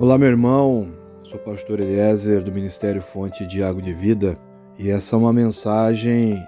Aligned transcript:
Olá, 0.00 0.16
meu 0.16 0.28
irmão. 0.28 0.92
Sou 1.24 1.40
pastor 1.40 1.80
Eliezer 1.80 2.40
do 2.40 2.52
Ministério 2.52 3.02
Fonte 3.02 3.44
de 3.44 3.64
Água 3.64 3.82
de 3.82 3.92
Vida 3.92 4.36
e 4.78 4.90
essa 4.90 5.16
é 5.16 5.18
uma 5.18 5.32
mensagem 5.32 6.40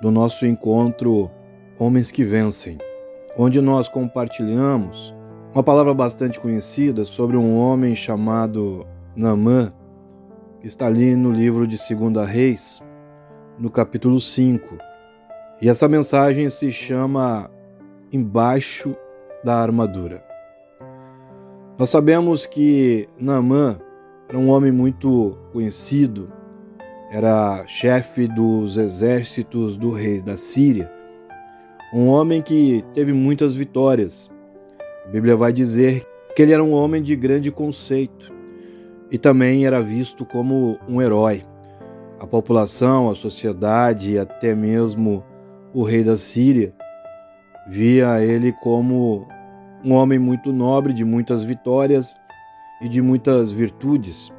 do 0.00 0.10
nosso 0.10 0.46
encontro 0.46 1.30
Homens 1.78 2.10
que 2.10 2.24
Vencem, 2.24 2.78
onde 3.36 3.60
nós 3.60 3.86
compartilhamos 3.86 5.14
uma 5.52 5.62
palavra 5.62 5.92
bastante 5.92 6.40
conhecida 6.40 7.04
sobre 7.04 7.36
um 7.36 7.58
homem 7.58 7.94
chamado 7.94 8.86
Naamã, 9.14 9.70
que 10.58 10.66
está 10.66 10.86
ali 10.86 11.14
no 11.14 11.30
livro 11.30 11.66
de 11.66 11.76
2 11.76 12.26
Reis, 12.26 12.82
no 13.58 13.68
capítulo 13.68 14.18
5. 14.18 14.74
E 15.60 15.68
essa 15.68 15.86
mensagem 15.86 16.48
se 16.48 16.72
chama 16.72 17.50
Embaixo 18.10 18.96
da 19.44 19.56
Armadura. 19.58 20.25
Nós 21.78 21.90
sabemos 21.90 22.46
que 22.46 23.06
Naamã 23.20 23.78
era 24.26 24.38
um 24.38 24.48
homem 24.48 24.72
muito 24.72 25.36
conhecido, 25.52 26.32
era 27.10 27.66
chefe 27.66 28.26
dos 28.26 28.78
exércitos 28.78 29.76
do 29.76 29.90
rei 29.90 30.22
da 30.22 30.38
Síria, 30.38 30.90
um 31.92 32.08
homem 32.08 32.40
que 32.40 32.82
teve 32.94 33.12
muitas 33.12 33.54
vitórias. 33.54 34.30
A 35.04 35.08
Bíblia 35.08 35.36
vai 35.36 35.52
dizer 35.52 36.06
que 36.34 36.40
ele 36.40 36.54
era 36.54 36.64
um 36.64 36.72
homem 36.72 37.02
de 37.02 37.14
grande 37.14 37.52
conceito 37.52 38.32
e 39.10 39.18
também 39.18 39.66
era 39.66 39.82
visto 39.82 40.24
como 40.24 40.78
um 40.88 41.02
herói. 41.02 41.42
A 42.18 42.26
população, 42.26 43.10
a 43.10 43.14
sociedade 43.14 44.18
até 44.18 44.54
mesmo 44.54 45.22
o 45.74 45.82
rei 45.82 46.02
da 46.02 46.16
Síria 46.16 46.72
via 47.68 48.22
ele 48.24 48.50
como 48.62 49.28
um 49.86 49.92
homem 49.92 50.18
muito 50.18 50.52
nobre, 50.52 50.92
de 50.92 51.04
muitas 51.04 51.44
vitórias 51.44 52.16
e 52.82 52.88
de 52.88 53.00
muitas 53.00 53.52
virtudes. 53.52 54.32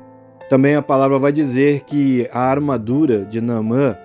Também 0.50 0.76
a 0.76 0.82
palavra 0.82 1.18
vai 1.18 1.32
dizer 1.32 1.82
que 1.86 2.30
a 2.34 2.42
armadura 2.42 3.24
de 3.24 3.40
Naamã 3.40 3.98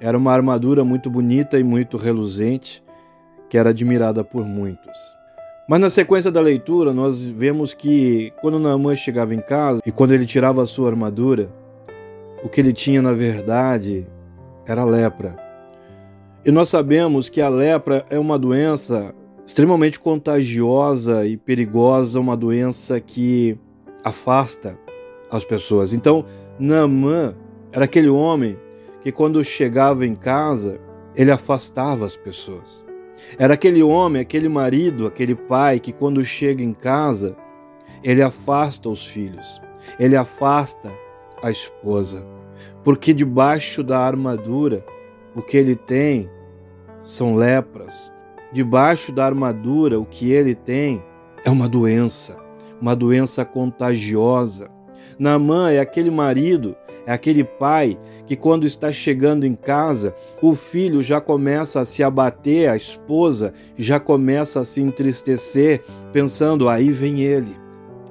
era 0.00 0.16
uma 0.16 0.32
armadura 0.32 0.84
muito 0.84 1.10
bonita 1.10 1.58
e 1.58 1.64
muito 1.64 1.96
reluzente, 1.96 2.82
que 3.50 3.58
era 3.58 3.70
admirada 3.70 4.22
por 4.22 4.44
muitos. 4.44 4.96
Mas 5.68 5.80
na 5.80 5.90
sequência 5.90 6.30
da 6.30 6.40
leitura, 6.40 6.92
nós 6.92 7.26
vemos 7.26 7.74
que 7.74 8.32
quando 8.40 8.60
Naamã 8.60 8.94
chegava 8.94 9.34
em 9.34 9.40
casa 9.40 9.80
e 9.84 9.90
quando 9.90 10.14
ele 10.14 10.26
tirava 10.26 10.62
a 10.62 10.66
sua 10.66 10.90
armadura, 10.90 11.50
o 12.44 12.48
que 12.48 12.60
ele 12.60 12.72
tinha 12.72 13.02
na 13.02 13.12
verdade 13.12 14.06
era 14.64 14.84
lepra. 14.84 15.34
E 16.44 16.52
nós 16.52 16.68
sabemos 16.68 17.28
que 17.28 17.40
a 17.40 17.48
lepra 17.48 18.04
é 18.10 18.18
uma 18.18 18.38
doença 18.38 19.12
extremamente 19.44 20.00
contagiosa 20.00 21.26
e 21.26 21.36
perigosa, 21.36 22.18
uma 22.18 22.36
doença 22.36 23.00
que 23.00 23.58
afasta 24.02 24.78
as 25.30 25.44
pessoas. 25.44 25.92
Então, 25.92 26.24
Naamã 26.58 27.34
era 27.72 27.84
aquele 27.84 28.08
homem 28.08 28.56
que 29.02 29.12
quando 29.12 29.44
chegava 29.44 30.06
em 30.06 30.14
casa, 30.14 30.80
ele 31.14 31.30
afastava 31.30 32.06
as 32.06 32.16
pessoas. 32.16 32.84
Era 33.38 33.54
aquele 33.54 33.82
homem, 33.82 34.22
aquele 34.22 34.48
marido, 34.48 35.06
aquele 35.06 35.34
pai 35.34 35.78
que 35.78 35.92
quando 35.92 36.24
chega 36.24 36.62
em 36.62 36.72
casa, 36.72 37.36
ele 38.02 38.22
afasta 38.22 38.88
os 38.88 39.06
filhos. 39.06 39.60
Ele 39.98 40.16
afasta 40.16 40.92
a 41.42 41.50
esposa. 41.50 42.26
Porque 42.82 43.12
debaixo 43.12 43.82
da 43.82 43.98
armadura, 43.98 44.84
o 45.34 45.42
que 45.42 45.56
ele 45.56 45.74
tem 45.76 46.30
são 47.02 47.34
lepras, 47.36 48.12
debaixo 48.54 49.10
da 49.10 49.26
armadura, 49.26 49.98
o 49.98 50.06
que 50.06 50.30
ele 50.30 50.54
tem 50.54 51.02
é 51.44 51.50
uma 51.50 51.68
doença, 51.68 52.36
uma 52.80 52.94
doença 52.94 53.44
contagiosa. 53.44 54.70
Naamã 55.18 55.72
é 55.72 55.80
aquele 55.80 56.08
marido, 56.08 56.76
é 57.04 57.12
aquele 57.12 57.42
pai 57.42 57.98
que, 58.28 58.36
quando 58.36 58.64
está 58.64 58.92
chegando 58.92 59.44
em 59.44 59.56
casa, 59.56 60.14
o 60.40 60.54
filho 60.54 61.02
já 61.02 61.20
começa 61.20 61.80
a 61.80 61.84
se 61.84 62.04
abater, 62.04 62.70
a 62.70 62.76
esposa 62.76 63.52
já 63.76 63.98
começa 63.98 64.60
a 64.60 64.64
se 64.64 64.80
entristecer, 64.80 65.82
pensando: 66.12 66.68
aí 66.68 66.92
vem 66.92 67.22
ele. 67.22 67.56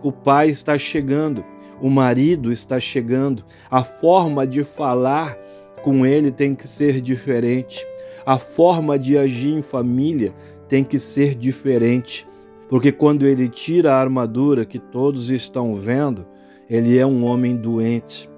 O 0.03 0.12
pai 0.12 0.50
está 0.50 0.78
chegando, 0.78 1.41
o 1.81 1.90
marido 1.90 2.51
está 2.51 2.81
chegando, 2.81 3.46
a 3.72 3.81
forma 3.81 4.46
de 4.46 4.62
falar 4.66 5.38
com 5.81 6.06
ele 6.06 6.34
tem 6.34 6.53
que 6.53 6.67
ser 6.67 7.00
diferente. 7.00 7.88
A 8.25 8.39
forma 8.39 8.97
de 8.97 9.17
agir 9.17 9.53
em 9.53 9.61
família 9.61 10.34
tem 10.67 10.84
que 10.84 11.00
ser 11.00 11.35
diferente, 11.35 12.25
porque 12.69 12.91
quando 12.91 13.28
ele 13.28 13.50
tira 13.50 13.94
a 13.94 14.00
armadura 14.00 14.66
que 14.66 14.79
todos 14.79 15.29
estão 15.29 15.75
vendo, 15.75 16.25
ele 16.69 16.97
é 16.97 17.06
um 17.06 17.25
homem 17.25 17.56
doente. 17.56 18.29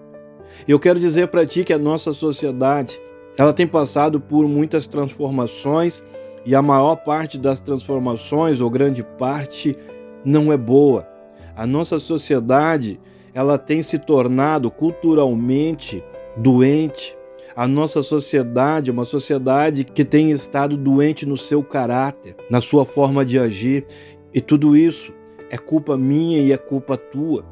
Eu 0.67 0.79
quero 0.79 0.99
dizer 0.99 1.27
para 1.27 1.45
ti 1.45 1.63
que 1.63 1.73
a 1.73 1.77
nossa 1.77 2.13
sociedade, 2.13 2.99
ela 3.37 3.53
tem 3.53 3.67
passado 3.67 4.19
por 4.19 4.47
muitas 4.47 4.87
transformações 4.87 6.03
e 6.45 6.55
a 6.55 6.61
maior 6.61 6.95
parte 6.95 7.37
das 7.37 7.59
transformações, 7.59 8.61
ou 8.61 8.69
grande 8.69 9.03
parte, 9.03 9.75
não 10.23 10.51
é 10.51 10.57
boa. 10.57 11.07
A 11.55 11.65
nossa 11.65 11.99
sociedade, 11.99 12.99
ela 13.33 13.57
tem 13.57 13.81
se 13.81 13.99
tornado 13.99 14.69
culturalmente 14.71 16.03
doente, 16.37 17.14
a 17.55 17.67
nossa 17.67 18.01
sociedade 18.01 18.89
é 18.89 18.93
uma 18.93 19.05
sociedade 19.05 19.85
que 19.85 20.03
tem 20.03 20.31
estado 20.31 20.75
doente 20.75 21.25
no 21.25 21.37
seu 21.37 21.63
caráter, 21.63 22.35
na 22.49 22.59
sua 22.59 22.83
forma 22.83 23.23
de 23.23 23.39
agir, 23.39 23.85
e 24.33 24.41
tudo 24.41 24.75
isso 24.75 25.13
é 25.49 25.57
culpa 25.57 25.95
minha 25.95 26.39
e 26.39 26.51
é 26.51 26.57
culpa 26.57 26.97
tua. 26.97 27.45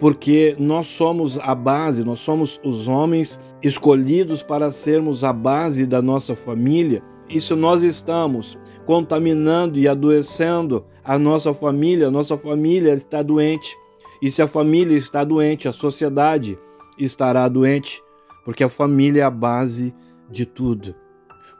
Porque 0.00 0.56
nós 0.58 0.88
somos 0.88 1.38
a 1.38 1.54
base, 1.54 2.02
nós 2.02 2.18
somos 2.18 2.60
os 2.64 2.88
homens 2.88 3.38
escolhidos 3.62 4.42
para 4.42 4.70
sermos 4.70 5.22
a 5.22 5.32
base 5.32 5.86
da 5.86 6.02
nossa 6.02 6.34
família. 6.34 7.02
E 7.28 7.40
se 7.40 7.54
nós 7.54 7.82
estamos 7.82 8.58
contaminando 8.84 9.78
e 9.78 9.86
adoecendo 9.86 10.84
a 11.04 11.18
nossa 11.18 11.54
família, 11.54 12.08
a 12.08 12.10
nossa 12.10 12.36
família 12.36 12.94
está 12.94 13.22
doente. 13.22 13.76
E 14.20 14.30
se 14.30 14.42
a 14.42 14.48
família 14.48 14.96
está 14.96 15.22
doente, 15.22 15.68
a 15.68 15.72
sociedade 15.72 16.58
estará 16.98 17.46
doente 17.48 18.02
porque 18.46 18.62
a 18.62 18.68
família 18.68 19.22
é 19.22 19.24
a 19.24 19.30
base 19.30 19.92
de 20.30 20.46
tudo. 20.46 20.94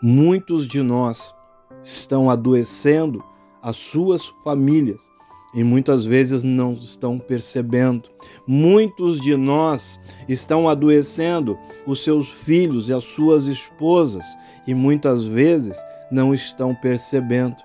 Muitos 0.00 0.68
de 0.68 0.80
nós 0.82 1.34
estão 1.82 2.30
adoecendo 2.30 3.24
as 3.60 3.74
suas 3.74 4.26
famílias 4.44 5.10
e 5.52 5.64
muitas 5.64 6.06
vezes 6.06 6.44
não 6.44 6.74
estão 6.74 7.18
percebendo. 7.18 8.04
Muitos 8.46 9.20
de 9.20 9.36
nós 9.36 9.98
estão 10.28 10.68
adoecendo 10.68 11.58
os 11.84 12.04
seus 12.04 12.28
filhos 12.28 12.88
e 12.88 12.92
as 12.92 13.02
suas 13.02 13.48
esposas 13.48 14.24
e 14.64 14.72
muitas 14.72 15.26
vezes 15.26 15.76
não 16.08 16.32
estão 16.32 16.72
percebendo. 16.72 17.56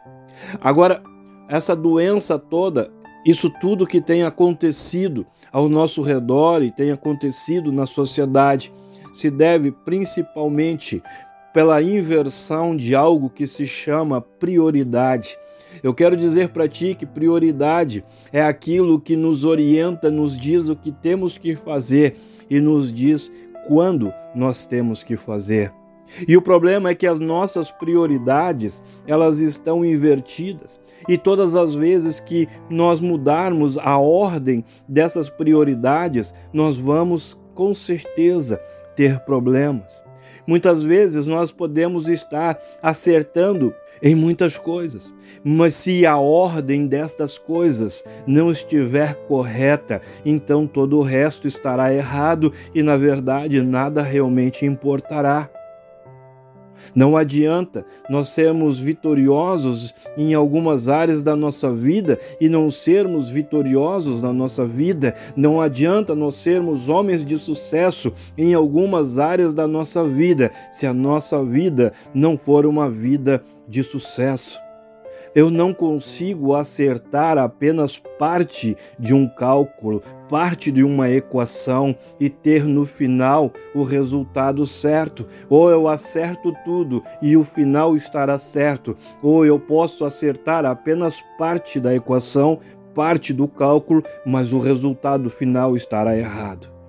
Agora, 0.59 1.03
essa 1.47 1.75
doença 1.75 2.39
toda, 2.39 2.91
isso 3.23 3.51
tudo 3.61 3.85
que 3.85 4.01
tem 4.01 4.23
acontecido 4.23 5.27
ao 5.51 5.69
nosso 5.69 6.01
redor 6.01 6.63
e 6.63 6.71
tem 6.71 6.91
acontecido 6.91 7.71
na 7.71 7.85
sociedade, 7.85 8.73
se 9.13 9.29
deve 9.29 9.71
principalmente 9.71 11.01
pela 11.53 11.81
inversão 11.81 12.75
de 12.75 12.95
algo 12.95 13.29
que 13.29 13.45
se 13.45 13.67
chama 13.67 14.21
prioridade. 14.21 15.37
Eu 15.83 15.93
quero 15.93 16.15
dizer 16.15 16.49
para 16.49 16.67
ti 16.67 16.95
que 16.95 17.05
prioridade 17.05 18.03
é 18.31 18.41
aquilo 18.41 18.99
que 18.99 19.15
nos 19.15 19.43
orienta, 19.43 20.11
nos 20.11 20.37
diz 20.37 20.69
o 20.69 20.75
que 20.75 20.91
temos 20.91 21.37
que 21.37 21.55
fazer 21.55 22.15
e 22.49 22.59
nos 22.59 22.91
diz 22.91 23.31
quando 23.67 24.13
nós 24.35 24.65
temos 24.65 25.03
que 25.03 25.15
fazer. 25.15 25.71
E 26.27 26.35
o 26.35 26.41
problema 26.41 26.89
é 26.89 26.95
que 26.95 27.07
as 27.07 27.19
nossas 27.19 27.71
prioridades, 27.71 28.83
elas 29.07 29.39
estão 29.39 29.85
invertidas. 29.85 30.79
E 31.07 31.17
todas 31.17 31.55
as 31.55 31.73
vezes 31.73 32.19
que 32.19 32.49
nós 32.69 32.99
mudarmos 32.99 33.77
a 33.77 33.97
ordem 33.97 34.63
dessas 34.87 35.29
prioridades, 35.29 36.33
nós 36.53 36.77
vamos 36.77 37.39
com 37.53 37.73
certeza 37.73 38.59
ter 38.95 39.19
problemas. 39.19 40.03
Muitas 40.47 40.83
vezes 40.83 41.25
nós 41.25 41.51
podemos 41.51 42.07
estar 42.09 42.59
acertando 42.81 43.73
em 44.01 44.15
muitas 44.15 44.57
coisas, 44.57 45.13
mas 45.43 45.75
se 45.75 46.05
a 46.05 46.17
ordem 46.17 46.87
destas 46.87 47.37
coisas 47.37 48.03
não 48.25 48.51
estiver 48.51 49.13
correta, 49.27 50.01
então 50.25 50.65
todo 50.65 50.97
o 50.97 51.03
resto 51.03 51.47
estará 51.47 51.93
errado 51.93 52.51
e, 52.73 52.81
na 52.81 52.97
verdade, 52.97 53.61
nada 53.61 54.01
realmente 54.01 54.65
importará. 54.65 55.49
Não 56.95 57.17
adianta 57.17 57.85
nós 58.09 58.29
sermos 58.29 58.79
vitoriosos 58.79 59.93
em 60.17 60.33
algumas 60.33 60.87
áreas 60.87 61.23
da 61.23 61.35
nossa 61.35 61.73
vida 61.73 62.19
e 62.39 62.47
não 62.47 62.69
sermos 62.69 63.29
vitoriosos 63.29 64.21
na 64.21 64.31
nossa 64.31 64.65
vida. 64.65 65.15
Não 65.35 65.61
adianta 65.61 66.15
nós 66.15 66.35
sermos 66.35 66.89
homens 66.89 67.25
de 67.25 67.37
sucesso 67.37 68.13
em 68.37 68.53
algumas 68.53 69.17
áreas 69.17 69.53
da 69.53 69.67
nossa 69.67 70.03
vida 70.03 70.51
se 70.69 70.85
a 70.85 70.93
nossa 70.93 71.43
vida 71.43 71.91
não 72.13 72.37
for 72.37 72.65
uma 72.65 72.89
vida 72.89 73.41
de 73.67 73.83
sucesso. 73.83 74.60
Eu 75.33 75.49
não 75.49 75.73
consigo 75.73 76.53
acertar 76.53 77.37
apenas 77.37 77.97
parte 77.97 78.75
de 78.99 79.13
um 79.13 79.25
cálculo, 79.25 80.01
parte 80.27 80.69
de 80.69 80.83
uma 80.83 81.09
equação 81.09 81.95
e 82.19 82.29
ter 82.29 82.65
no 82.65 82.85
final 82.85 83.53
o 83.73 83.83
resultado 83.83 84.65
certo. 84.65 85.25
Ou 85.49 85.69
eu 85.69 85.87
acerto 85.87 86.53
tudo 86.65 87.01
e 87.21 87.37
o 87.37 87.45
final 87.45 87.95
estará 87.95 88.37
certo, 88.37 88.97
ou 89.23 89.45
eu 89.45 89.57
posso 89.57 90.03
acertar 90.03 90.65
apenas 90.65 91.23
parte 91.37 91.79
da 91.79 91.95
equação, 91.95 92.59
parte 92.93 93.31
do 93.31 93.47
cálculo, 93.47 94.03
mas 94.25 94.51
o 94.51 94.59
resultado 94.59 95.29
final 95.29 95.77
estará 95.77 96.17
errado. 96.17 96.80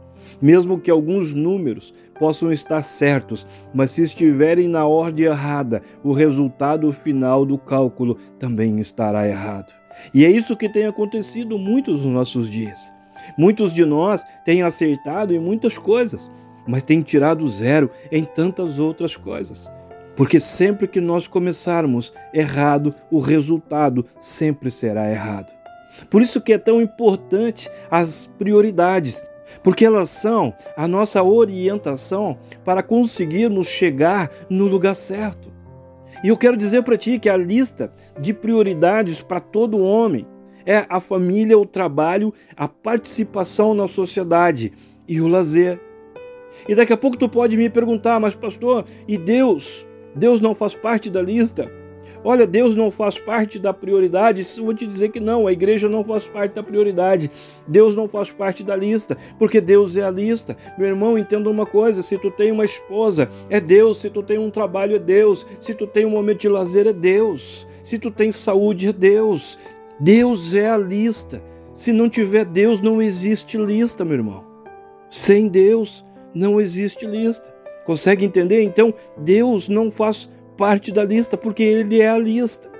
Mesmo 0.42 0.80
que 0.80 0.90
alguns 0.90 1.32
números 1.32 1.94
possam 2.18 2.52
estar 2.52 2.82
certos, 2.82 3.46
mas 3.72 3.92
se 3.92 4.02
estiverem 4.02 4.66
na 4.66 4.84
ordem 4.86 5.26
errada, 5.26 5.82
o 6.02 6.12
resultado 6.12 6.92
final 6.92 7.46
do 7.46 7.56
cálculo 7.56 8.18
também 8.40 8.80
estará 8.80 9.28
errado. 9.28 9.72
E 10.12 10.24
é 10.24 10.30
isso 10.30 10.56
que 10.56 10.68
tem 10.68 10.86
acontecido 10.86 11.56
muitos 11.56 12.02
nos 12.02 12.12
nossos 12.12 12.50
dias. 12.50 12.92
Muitos 13.38 13.72
de 13.72 13.84
nós 13.84 14.24
têm 14.44 14.62
acertado 14.62 15.32
em 15.32 15.38
muitas 15.38 15.78
coisas, 15.78 16.28
mas 16.66 16.82
têm 16.82 17.02
tirado 17.02 17.48
zero 17.48 17.88
em 18.10 18.24
tantas 18.24 18.80
outras 18.80 19.16
coisas. 19.16 19.70
Porque 20.16 20.40
sempre 20.40 20.86
que 20.86 21.00
nós 21.00 21.26
começarmos 21.26 22.12
errado, 22.34 22.94
o 23.10 23.18
resultado 23.18 24.04
sempre 24.18 24.70
será 24.70 25.10
errado. 25.10 25.52
Por 26.10 26.20
isso 26.20 26.40
que 26.40 26.52
é 26.52 26.58
tão 26.58 26.80
importante 26.80 27.70
as 27.90 28.26
prioridades 28.38 29.22
porque 29.62 29.84
elas 29.84 30.10
são 30.10 30.54
a 30.76 30.86
nossa 30.86 31.22
orientação 31.22 32.38
para 32.64 32.82
conseguirmos 32.82 33.68
chegar 33.68 34.30
no 34.48 34.66
lugar 34.66 34.94
certo. 34.94 35.50
E 36.22 36.28
eu 36.28 36.36
quero 36.36 36.56
dizer 36.56 36.82
para 36.82 36.96
ti 36.96 37.18
que 37.18 37.28
a 37.28 37.36
lista 37.36 37.92
de 38.20 38.32
prioridades 38.32 39.22
para 39.22 39.40
todo 39.40 39.80
homem 39.80 40.26
é 40.64 40.86
a 40.88 41.00
família, 41.00 41.58
o 41.58 41.66
trabalho, 41.66 42.32
a 42.56 42.68
participação 42.68 43.74
na 43.74 43.88
sociedade 43.88 44.72
e 45.08 45.20
o 45.20 45.26
lazer. 45.26 45.80
E 46.68 46.74
daqui 46.74 46.92
a 46.92 46.96
pouco 46.96 47.16
tu 47.16 47.28
pode 47.28 47.56
me 47.56 47.68
perguntar, 47.68 48.20
mas 48.20 48.34
pastor, 48.34 48.84
e 49.08 49.18
Deus? 49.18 49.88
Deus 50.14 50.40
não 50.40 50.54
faz 50.54 50.74
parte 50.74 51.10
da 51.10 51.20
lista? 51.20 51.81
Olha, 52.24 52.46
Deus 52.46 52.76
não 52.76 52.90
faz 52.90 53.18
parte 53.18 53.58
da 53.58 53.72
prioridade. 53.72 54.46
Vou 54.60 54.72
te 54.72 54.86
dizer 54.86 55.08
que 55.08 55.18
não, 55.18 55.46
a 55.46 55.52
igreja 55.52 55.88
não 55.88 56.04
faz 56.04 56.28
parte 56.28 56.54
da 56.54 56.62
prioridade. 56.62 57.30
Deus 57.66 57.96
não 57.96 58.08
faz 58.08 58.30
parte 58.30 58.62
da 58.62 58.76
lista, 58.76 59.16
porque 59.38 59.60
Deus 59.60 59.96
é 59.96 60.02
a 60.02 60.10
lista. 60.10 60.56
Meu 60.78 60.88
irmão, 60.88 61.18
entenda 61.18 61.50
uma 61.50 61.66
coisa: 61.66 62.02
se 62.02 62.16
tu 62.18 62.30
tem 62.30 62.52
uma 62.52 62.64
esposa, 62.64 63.28
é 63.50 63.60
Deus. 63.60 64.00
Se 64.00 64.10
tu 64.10 64.22
tem 64.22 64.38
um 64.38 64.50
trabalho, 64.50 64.96
é 64.96 64.98
Deus. 64.98 65.46
Se 65.60 65.74
tu 65.74 65.86
tem 65.86 66.04
um 66.04 66.10
momento 66.10 66.40
de 66.40 66.48
lazer, 66.48 66.86
é 66.86 66.92
Deus. 66.92 67.66
Se 67.82 67.98
tu 67.98 68.10
tem 68.10 68.30
saúde, 68.30 68.88
é 68.88 68.92
Deus. 68.92 69.58
Deus 69.98 70.54
é 70.54 70.68
a 70.68 70.76
lista. 70.76 71.42
Se 71.74 71.92
não 71.92 72.08
tiver 72.08 72.44
Deus, 72.44 72.80
não 72.80 73.00
existe 73.00 73.56
lista, 73.56 74.04
meu 74.04 74.14
irmão. 74.14 74.44
Sem 75.08 75.48
Deus, 75.48 76.04
não 76.34 76.60
existe 76.60 77.06
lista. 77.06 77.52
Consegue 77.84 78.24
entender? 78.24 78.62
Então, 78.62 78.94
Deus 79.16 79.68
não 79.68 79.90
faz 79.90 80.28
parte 80.56 80.92
da 80.92 81.04
lista, 81.04 81.36
porque 81.36 81.62
ele 81.62 82.00
é 82.00 82.08
a 82.08 82.18
lista. 82.18 82.70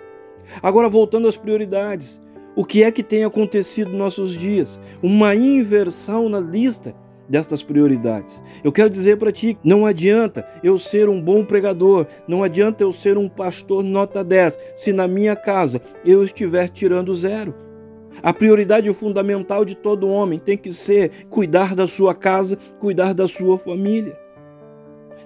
Agora, 0.62 0.88
voltando 0.88 1.28
às 1.28 1.36
prioridades, 1.36 2.20
o 2.54 2.64
que 2.64 2.82
é 2.82 2.92
que 2.92 3.02
tem 3.02 3.24
acontecido 3.24 3.90
nos 3.90 3.98
nossos 3.98 4.32
dias? 4.32 4.80
Uma 5.02 5.34
inversão 5.34 6.28
na 6.28 6.40
lista 6.40 6.94
destas 7.28 7.62
prioridades. 7.62 8.42
Eu 8.62 8.70
quero 8.70 8.90
dizer 8.90 9.16
para 9.16 9.32
ti, 9.32 9.56
não 9.64 9.86
adianta 9.86 10.46
eu 10.62 10.78
ser 10.78 11.08
um 11.08 11.20
bom 11.20 11.44
pregador, 11.44 12.06
não 12.28 12.44
adianta 12.44 12.82
eu 12.82 12.92
ser 12.92 13.16
um 13.16 13.28
pastor 13.28 13.82
nota 13.82 14.22
10, 14.22 14.58
se 14.76 14.92
na 14.92 15.08
minha 15.08 15.34
casa 15.34 15.80
eu 16.04 16.22
estiver 16.22 16.69
tirando 16.69 17.14
zero. 17.14 17.54
A 18.22 18.34
prioridade 18.34 18.92
fundamental 18.92 19.64
de 19.64 19.74
todo 19.74 20.08
homem 20.08 20.38
tem 20.38 20.58
que 20.58 20.74
ser 20.74 21.10
cuidar 21.30 21.74
da 21.74 21.86
sua 21.86 22.14
casa, 22.14 22.58
cuidar 22.78 23.14
da 23.14 23.26
sua 23.26 23.56
família. 23.56 24.19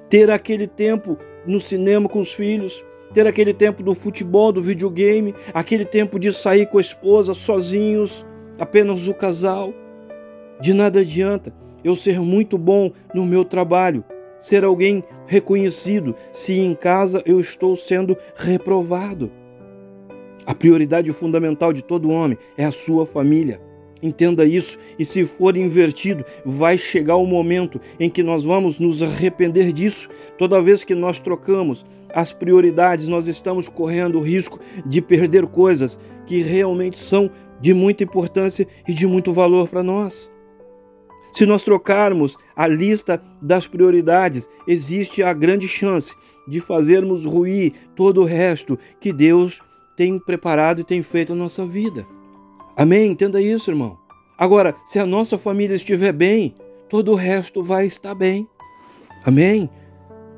Ter 0.08 0.30
aquele 0.30 0.68
tempo 0.68 1.18
no 1.46 1.60
cinema 1.60 2.08
com 2.08 2.20
os 2.20 2.32
filhos, 2.32 2.84
ter 3.12 3.26
aquele 3.26 3.54
tempo 3.54 3.82
do 3.82 3.94
futebol, 3.94 4.52
do 4.52 4.62
videogame, 4.62 5.34
aquele 5.54 5.84
tempo 5.84 6.18
de 6.18 6.32
sair 6.32 6.66
com 6.66 6.78
a 6.78 6.80
esposa 6.80 7.34
sozinhos, 7.34 8.26
apenas 8.58 9.06
o 9.08 9.14
casal. 9.14 9.72
De 10.60 10.72
nada 10.72 11.00
adianta 11.00 11.52
eu 11.84 11.94
ser 11.94 12.20
muito 12.20 12.58
bom 12.58 12.90
no 13.14 13.24
meu 13.24 13.44
trabalho, 13.44 14.04
ser 14.38 14.64
alguém 14.64 15.04
reconhecido, 15.26 16.16
se 16.32 16.58
em 16.58 16.74
casa 16.74 17.22
eu 17.24 17.38
estou 17.38 17.76
sendo 17.76 18.16
reprovado. 18.34 19.30
A 20.44 20.54
prioridade 20.54 21.12
fundamental 21.12 21.72
de 21.72 21.82
todo 21.82 22.10
homem 22.10 22.38
é 22.56 22.64
a 22.64 22.72
sua 22.72 23.06
família. 23.06 23.60
Entenda 24.02 24.44
isso, 24.44 24.78
e 24.98 25.06
se 25.06 25.24
for 25.24 25.56
invertido, 25.56 26.24
vai 26.44 26.76
chegar 26.76 27.16
o 27.16 27.26
momento 27.26 27.80
em 27.98 28.10
que 28.10 28.22
nós 28.22 28.44
vamos 28.44 28.78
nos 28.78 29.02
arrepender 29.02 29.72
disso. 29.72 30.08
Toda 30.36 30.60
vez 30.60 30.84
que 30.84 30.94
nós 30.94 31.18
trocamos 31.18 31.84
as 32.12 32.32
prioridades, 32.32 33.08
nós 33.08 33.26
estamos 33.26 33.68
correndo 33.68 34.18
o 34.18 34.22
risco 34.22 34.60
de 34.84 35.00
perder 35.00 35.46
coisas 35.46 35.98
que 36.26 36.42
realmente 36.42 36.98
são 36.98 37.30
de 37.60 37.72
muita 37.72 38.04
importância 38.04 38.66
e 38.86 38.92
de 38.92 39.06
muito 39.06 39.32
valor 39.32 39.68
para 39.68 39.82
nós. 39.82 40.30
Se 41.32 41.44
nós 41.44 41.62
trocarmos 41.62 42.36
a 42.54 42.66
lista 42.66 43.20
das 43.40 43.66
prioridades, 43.66 44.48
existe 44.66 45.22
a 45.22 45.32
grande 45.32 45.68
chance 45.68 46.14
de 46.46 46.60
fazermos 46.60 47.24
ruir 47.24 47.72
todo 47.94 48.22
o 48.22 48.24
resto 48.24 48.78
que 49.00 49.12
Deus 49.12 49.60
tem 49.96 50.18
preparado 50.18 50.80
e 50.80 50.84
tem 50.84 51.02
feito 51.02 51.34
na 51.34 51.42
nossa 51.42 51.66
vida. 51.66 52.06
Amém? 52.76 53.10
Entenda 53.10 53.40
isso, 53.40 53.70
irmão. 53.70 53.96
Agora, 54.38 54.74
se 54.84 54.98
a 54.98 55.06
nossa 55.06 55.38
família 55.38 55.74
estiver 55.74 56.12
bem, 56.12 56.54
todo 56.90 57.12
o 57.12 57.14
resto 57.14 57.62
vai 57.62 57.86
estar 57.86 58.14
bem. 58.14 58.46
Amém? 59.24 59.70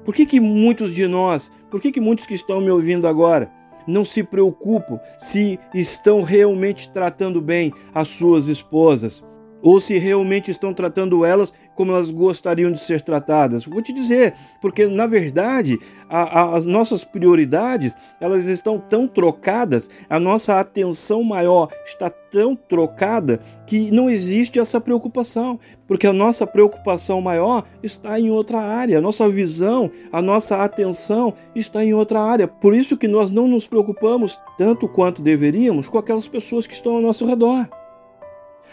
Por 0.05 0.15
que, 0.15 0.25
que 0.25 0.39
muitos 0.39 0.95
de 0.95 1.07
nós, 1.07 1.51
por 1.69 1.81
que, 1.81 1.91
que 1.91 2.01
muitos 2.01 2.27
que 2.27 2.35
estão 2.35 2.61
me 2.61 2.71
ouvindo 2.71 3.09
agora, 3.09 3.51
não 3.89 4.05
se 4.05 4.23
preocupam 4.23 5.01
se 5.19 5.59
estão 5.75 6.23
realmente 6.23 6.91
tratando 6.91 7.41
bem 7.41 7.73
as 7.93 8.09
suas 8.09 8.47
esposas? 8.47 9.25
Ou 9.63 9.81
se 9.81 9.99
realmente 9.99 10.51
estão 10.51 10.73
tratando 10.73 11.25
elas 11.25 11.53
como 11.79 11.93
elas 11.93 12.11
gostariam 12.11 12.73
de 12.73 12.81
ser 12.81 13.01
tratadas. 13.03 13.65
Vou 13.65 13.81
te 13.81 13.93
dizer, 13.93 14.35
porque 14.61 14.89
na 14.89 15.07
verdade 15.07 15.79
a, 16.09 16.41
a, 16.41 16.57
as 16.57 16.65
nossas 16.65 17.05
prioridades 17.05 17.95
elas 18.21 18.47
estão 18.47 18.81
tão 18.81 19.07
trocadas, 19.07 19.89
a 20.11 20.19
nossa 20.19 20.59
atenção 20.59 21.23
maior 21.23 21.69
está 21.87 22.11
tão 22.11 22.57
trocada 22.57 23.39
que 23.65 23.93
não 23.93 24.11
existe 24.11 24.59
essa 24.59 24.81
preocupação, 24.81 25.61
porque 25.87 26.09
a 26.09 26.13
nossa 26.13 26.45
preocupação 26.49 27.21
maior 27.21 27.63
está 27.81 28.19
em 28.19 28.29
outra 28.29 28.59
área, 28.59 28.99
a 28.99 29.01
nossa 29.01 29.29
visão, 29.29 29.89
a 30.11 30.21
nossa 30.21 30.57
atenção 30.65 31.33
está 31.55 31.85
em 31.85 31.95
outra 31.95 32.21
área. 32.21 32.49
Por 32.49 32.75
isso 32.75 32.97
que 32.97 33.07
nós 33.07 33.31
não 33.31 33.47
nos 33.47 33.69
preocupamos 33.69 34.37
tanto 34.59 34.89
quanto 34.89 35.23
deveríamos 35.23 35.89
com 35.89 35.97
aquelas 35.97 36.27
pessoas 36.27 36.67
que 36.67 36.75
estão 36.75 36.97
ao 36.97 37.01
nosso 37.01 37.25
redor. 37.25 37.69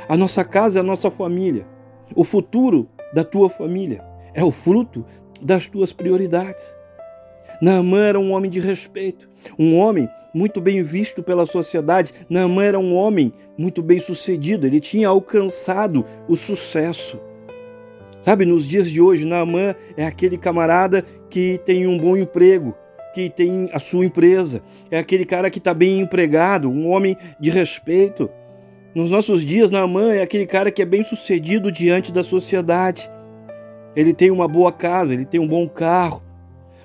A 0.08 0.18
nossa 0.18 0.44
casa 0.44 0.80
é 0.80 0.82
a 0.82 0.84
nossa 0.84 1.10
família. 1.10 1.66
O 2.16 2.24
futuro 2.24 2.88
da 3.14 3.24
tua 3.24 3.50
família 3.50 4.04
é 4.34 4.44
o 4.44 4.52
fruto 4.52 5.06
das 5.42 5.68
tuas 5.68 5.92
prioridades. 5.92 6.76
Naamã 7.62 8.00
era 8.00 8.20
um 8.20 8.34
homem 8.34 8.52
de 8.52 8.60
respeito, 8.60 9.30
um 9.58 9.78
homem 9.78 10.10
muito 10.34 10.60
bem 10.60 10.84
visto 10.84 11.24
pela 11.24 11.46
sociedade. 11.46 12.14
Naamã 12.30 12.64
era 12.64 12.80
um 12.80 12.94
homem 12.94 13.32
muito 13.58 13.82
bem 13.82 14.00
sucedido, 14.00 14.68
ele 14.68 14.80
tinha 14.80 15.08
alcançado 15.08 16.06
o 16.28 16.36
sucesso. 16.36 17.20
Sabe, 18.20 18.46
nos 18.46 18.66
dias 18.66 18.90
de 18.90 19.02
hoje, 19.02 19.24
Naamã 19.24 19.76
é 19.96 20.06
aquele 20.06 20.38
camarada 20.38 21.04
que 21.30 21.62
tem 21.64 21.88
um 21.88 21.98
bom 21.98 22.18
emprego, 22.18 22.76
que 23.14 23.30
tem 23.30 23.70
a 23.72 23.80
sua 23.80 24.06
empresa, 24.06 24.62
é 24.92 24.98
aquele 24.98 25.24
cara 25.26 25.50
que 25.50 25.60
está 25.60 25.74
bem 25.74 26.00
empregado, 26.00 26.70
um 26.70 26.90
homem 26.90 27.16
de 27.40 27.50
respeito. 27.50 28.30
Nos 28.96 29.12
nossos 29.12 29.42
dias, 29.42 29.70
Naamã 29.70 30.14
é 30.14 30.22
aquele 30.22 30.46
cara 30.46 30.72
que 30.72 30.82
é 30.82 30.86
bem 30.86 31.04
sucedido 31.04 31.70
diante 31.70 32.14
da 32.14 32.24
sociedade. 32.24 33.12
Ele 33.94 34.14
tem 34.14 34.32
uma 34.32 34.48
boa 34.48 34.72
casa, 34.72 35.14
ele 35.14 35.26
tem 35.26 35.38
um 35.38 35.48
bom 35.48 35.68
carro. 35.68 36.24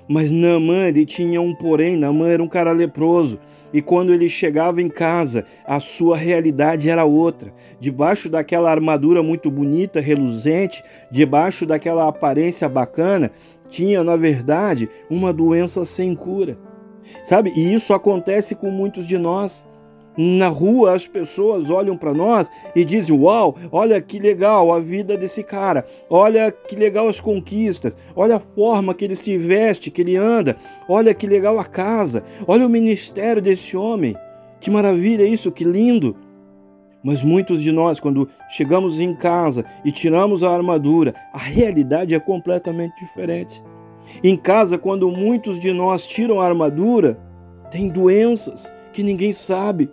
Mas 0.09 0.29
Naamã, 0.29 0.87
ele 0.89 1.05
tinha 1.05 1.39
um 1.41 1.55
porém, 1.55 1.95
Naamã 1.95 2.27
era 2.27 2.43
um 2.43 2.49
cara 2.49 2.73
leproso. 2.73 3.39
E 3.71 3.81
quando 3.81 4.13
ele 4.13 4.27
chegava 4.27 4.81
em 4.81 4.89
casa, 4.89 5.45
a 5.65 5.79
sua 5.79 6.17
realidade 6.17 6.89
era 6.89 7.05
outra. 7.05 7.53
Debaixo 7.79 8.27
daquela 8.27 8.69
armadura 8.69 9.23
muito 9.23 9.49
bonita, 9.49 10.01
reluzente, 10.01 10.83
debaixo 11.09 11.65
daquela 11.65 12.09
aparência 12.09 12.67
bacana, 12.67 13.31
tinha, 13.69 14.03
na 14.03 14.17
verdade, 14.17 14.89
uma 15.09 15.31
doença 15.31 15.85
sem 15.85 16.13
cura. 16.13 16.57
Sabe? 17.23 17.53
E 17.55 17.73
isso 17.73 17.93
acontece 17.93 18.53
com 18.53 18.69
muitos 18.69 19.07
de 19.07 19.17
nós. 19.17 19.65
Na 20.17 20.49
rua 20.49 20.93
as 20.93 21.07
pessoas 21.07 21.69
olham 21.69 21.95
para 21.95 22.13
nós 22.13 22.49
e 22.75 22.83
dizem: 22.83 23.17
Uau, 23.17 23.55
olha 23.71 24.01
que 24.01 24.19
legal 24.19 24.73
a 24.73 24.79
vida 24.79 25.17
desse 25.17 25.41
cara, 25.41 25.85
olha 26.09 26.51
que 26.51 26.75
legal 26.75 27.07
as 27.07 27.19
conquistas, 27.19 27.95
olha 28.15 28.35
a 28.35 28.39
forma 28.39 28.93
que 28.93 29.05
ele 29.05 29.15
se 29.15 29.37
veste, 29.37 29.89
que 29.89 30.01
ele 30.01 30.17
anda, 30.17 30.57
olha 30.87 31.13
que 31.13 31.25
legal 31.25 31.57
a 31.57 31.65
casa, 31.65 32.23
olha 32.45 32.65
o 32.65 32.69
ministério 32.69 33.41
desse 33.41 33.77
homem. 33.77 34.15
Que 34.59 34.69
maravilha 34.69 35.23
isso, 35.23 35.51
que 35.51 35.63
lindo! 35.63 36.15
Mas 37.03 37.23
muitos 37.23 37.61
de 37.63 37.71
nós, 37.71 37.99
quando 37.99 38.29
chegamos 38.47 38.99
em 38.99 39.15
casa 39.15 39.65
e 39.83 39.91
tiramos 39.91 40.43
a 40.43 40.51
armadura, 40.51 41.15
a 41.33 41.39
realidade 41.39 42.13
é 42.13 42.19
completamente 42.19 42.93
diferente. 42.99 43.63
Em 44.23 44.35
casa, 44.35 44.77
quando 44.77 45.09
muitos 45.09 45.59
de 45.59 45.71
nós 45.73 46.05
tiram 46.05 46.39
a 46.39 46.45
armadura, 46.45 47.17
tem 47.71 47.89
doenças 47.89 48.71
que 48.93 49.01
ninguém 49.01 49.33
sabe, 49.33 49.89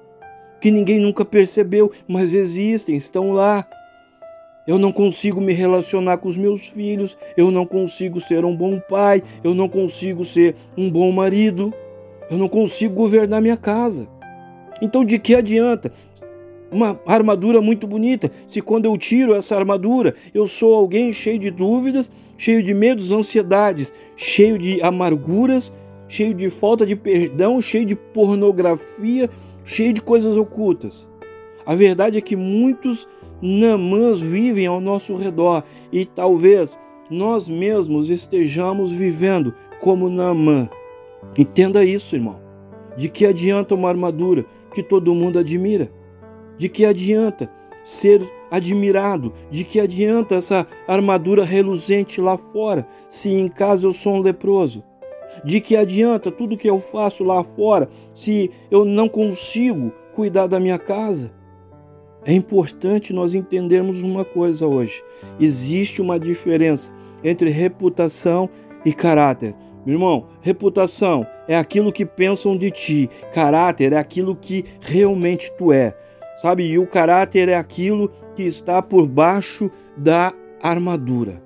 que 0.60 0.70
ninguém 0.70 0.98
nunca 0.98 1.24
percebeu, 1.24 1.90
mas 2.06 2.34
existem, 2.34 2.96
estão 2.96 3.32
lá. 3.32 3.66
Eu 4.66 4.78
não 4.78 4.92
consigo 4.92 5.40
me 5.40 5.52
relacionar 5.52 6.18
com 6.18 6.28
os 6.28 6.36
meus 6.36 6.66
filhos, 6.66 7.16
eu 7.36 7.50
não 7.50 7.64
consigo 7.64 8.20
ser 8.20 8.44
um 8.44 8.54
bom 8.54 8.78
pai, 8.78 9.22
eu 9.42 9.54
não 9.54 9.68
consigo 9.68 10.24
ser 10.24 10.54
um 10.76 10.90
bom 10.90 11.10
marido, 11.10 11.72
eu 12.30 12.36
não 12.36 12.48
consigo 12.48 12.94
governar 12.94 13.40
minha 13.40 13.56
casa. 13.56 14.06
Então, 14.82 15.04
de 15.04 15.18
que 15.18 15.34
adianta 15.34 15.90
uma 16.70 17.00
armadura 17.06 17.60
muito 17.60 17.86
bonita, 17.86 18.30
se 18.46 18.60
quando 18.60 18.84
eu 18.84 18.96
tiro 18.98 19.34
essa 19.34 19.56
armadura, 19.56 20.14
eu 20.34 20.46
sou 20.46 20.74
alguém 20.74 21.12
cheio 21.12 21.38
de 21.38 21.50
dúvidas, 21.50 22.10
cheio 22.36 22.62
de 22.62 22.74
medos, 22.74 23.10
ansiedades, 23.10 23.92
cheio 24.16 24.58
de 24.58 24.82
amarguras, 24.82 25.72
cheio 26.06 26.34
de 26.34 26.50
falta 26.50 26.84
de 26.84 26.94
perdão, 26.94 27.60
cheio 27.60 27.86
de 27.86 27.94
pornografia, 27.94 29.30
cheio 29.68 29.92
de 29.92 30.00
coisas 30.00 30.34
ocultas. 30.34 31.06
A 31.66 31.74
verdade 31.74 32.16
é 32.16 32.22
que 32.22 32.34
muitos 32.34 33.06
namãs 33.40 34.18
vivem 34.18 34.66
ao 34.66 34.80
nosso 34.80 35.14
redor 35.14 35.62
e 35.92 36.06
talvez 36.06 36.78
nós 37.10 37.48
mesmos 37.50 38.08
estejamos 38.08 38.90
vivendo 38.90 39.54
como 39.78 40.08
Namã. 40.08 40.70
Entenda 41.36 41.84
isso, 41.84 42.16
irmão. 42.16 42.40
De 42.96 43.10
que 43.10 43.26
adianta 43.26 43.74
uma 43.74 43.90
armadura 43.90 44.46
que 44.72 44.82
todo 44.82 45.14
mundo 45.14 45.38
admira? 45.38 45.92
De 46.56 46.70
que 46.70 46.86
adianta 46.86 47.50
ser 47.84 48.26
admirado? 48.50 49.34
De 49.50 49.64
que 49.64 49.78
adianta 49.78 50.36
essa 50.36 50.66
armadura 50.86 51.44
reluzente 51.44 52.22
lá 52.22 52.38
fora, 52.38 52.88
se 53.06 53.28
em 53.28 53.48
casa 53.48 53.86
eu 53.86 53.92
sou 53.92 54.14
um 54.14 54.20
leproso? 54.20 54.82
De 55.44 55.60
que 55.60 55.76
adianta 55.76 56.30
tudo 56.30 56.56
que 56.56 56.68
eu 56.68 56.80
faço 56.80 57.24
lá 57.24 57.42
fora, 57.44 57.88
se 58.12 58.50
eu 58.70 58.84
não 58.84 59.08
consigo 59.08 59.92
cuidar 60.14 60.46
da 60.46 60.58
minha 60.58 60.78
casa? 60.78 61.32
É 62.24 62.32
importante 62.32 63.12
nós 63.12 63.34
entendermos 63.34 64.02
uma 64.02 64.24
coisa 64.24 64.66
hoje: 64.66 65.02
existe 65.38 66.02
uma 66.02 66.18
diferença 66.18 66.90
entre 67.22 67.50
reputação 67.50 68.48
e 68.84 68.92
caráter. 68.92 69.54
Meu 69.86 69.94
irmão, 69.94 70.26
reputação 70.40 71.26
é 71.46 71.56
aquilo 71.56 71.92
que 71.92 72.04
pensam 72.04 72.56
de 72.58 72.70
ti, 72.70 73.10
caráter 73.32 73.92
é 73.92 73.96
aquilo 73.96 74.36
que 74.36 74.64
realmente 74.80 75.50
tu 75.56 75.72
é. 75.72 75.96
Sabe? 76.36 76.64
E 76.64 76.78
o 76.78 76.86
caráter 76.86 77.48
é 77.48 77.54
aquilo 77.54 78.10
que 78.34 78.42
está 78.42 78.82
por 78.82 79.06
baixo 79.06 79.70
da 79.96 80.32
armadura. 80.62 81.42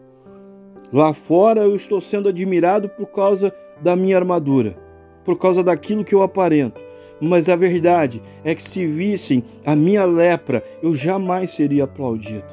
Lá 0.93 1.13
fora 1.13 1.63
eu 1.63 1.75
estou 1.75 2.01
sendo 2.01 2.29
admirado 2.29 2.89
por 2.89 3.07
causa 3.07 3.55
da 3.83 3.97
minha 3.97 4.17
armadura, 4.17 4.77
por 5.25 5.39
causa 5.39 5.63
daquilo 5.63 6.05
que 6.05 6.15
eu 6.15 6.23
aparento. 6.23 6.81
Mas 7.21 7.49
a 7.49 7.57
verdade 7.57 8.23
é 8.43 8.55
que 8.55 8.63
se 8.63 8.87
vissem 8.87 9.45
a 9.65 9.77
minha 9.77 10.05
lepra, 10.05 10.65
eu 10.83 10.95
jamais 10.95 11.53
seria 11.53 11.85
aplaudido. 11.85 12.45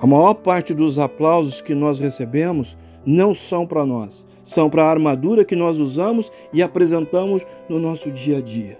A 0.00 0.06
maior 0.06 0.34
parte 0.34 0.72
dos 0.72 0.98
aplausos 0.98 1.60
que 1.60 1.74
nós 1.74 1.98
recebemos 1.98 2.78
não 3.04 3.34
são 3.34 3.66
para 3.66 3.84
nós, 3.84 4.24
são 4.44 4.70
para 4.70 4.84
a 4.84 4.90
armadura 4.90 5.44
que 5.44 5.56
nós 5.56 5.78
usamos 5.78 6.30
e 6.52 6.62
apresentamos 6.62 7.44
no 7.68 7.80
nosso 7.80 8.10
dia 8.10 8.38
a 8.38 8.40
dia. 8.40 8.78